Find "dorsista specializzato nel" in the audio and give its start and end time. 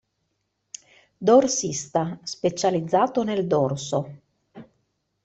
1.19-3.45